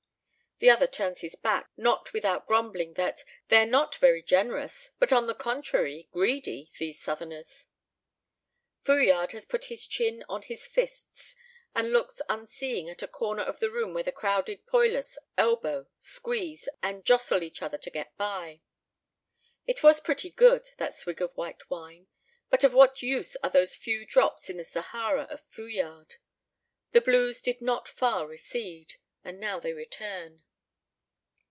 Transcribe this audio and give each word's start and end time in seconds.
The 0.59 0.69
other 0.69 0.85
turns 0.85 1.21
his 1.21 1.35
back, 1.35 1.71
not 1.75 2.13
without 2.13 2.45
grumbling 2.45 2.93
that 2.93 3.23
"they're 3.47 3.65
not 3.65 3.95
very 3.95 4.21
generous, 4.21 4.91
but 4.99 5.11
on 5.11 5.25
the 5.25 5.33
contrary 5.33 6.07
greedy, 6.11 6.69
these 6.77 7.01
Southerners." 7.01 7.65
Fouillade 8.83 9.31
has 9.31 9.43
put 9.47 9.65
his 9.73 9.87
chin 9.87 10.23
on 10.29 10.43
his 10.43 10.67
fists, 10.67 11.35
and 11.73 11.91
looks 11.91 12.21
unseeing 12.29 12.91
at 12.91 13.01
a 13.01 13.07
corner 13.07 13.41
of 13.41 13.57
the 13.59 13.71
room 13.71 13.95
where 13.95 14.03
the 14.03 14.11
crowded 14.11 14.67
poilus 14.67 15.17
elbow, 15.35 15.87
squeeze, 15.97 16.69
and 16.83 17.05
jostle 17.05 17.41
each 17.41 17.63
other 17.63 17.79
to 17.79 17.89
get 17.89 18.15
by. 18.15 18.61
It 19.65 19.81
was 19.81 19.99
pretty 19.99 20.29
good, 20.29 20.69
that 20.77 20.93
swig 20.95 21.23
of 21.23 21.35
white 21.35 21.71
wine, 21.71 22.05
but 22.51 22.63
of 22.63 22.75
what 22.75 23.01
use 23.01 23.35
are 23.41 23.49
those 23.49 23.73
few 23.75 24.05
drops 24.05 24.47
in 24.47 24.57
the 24.57 24.63
Sahara 24.63 25.23
of 25.23 25.41
Fouillade? 25.47 26.17
The 26.91 27.01
blues 27.01 27.41
did 27.41 27.61
not 27.61 27.87
far 27.89 28.27
recede, 28.27 28.97
and 29.23 29.39
now 29.39 29.59
they 29.59 29.73
return. 29.73 30.43